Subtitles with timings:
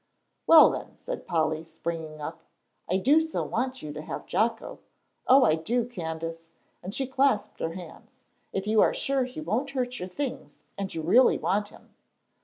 [0.47, 2.41] "Well then," cried Polly, springing up,
[2.89, 4.79] "I do so want you to have Jocko.
[5.27, 6.41] Oh, I do, Candace,"
[6.81, 8.19] and she clasped her hands.
[8.51, 11.93] "If you are sure he won't hurt your things and you really want him."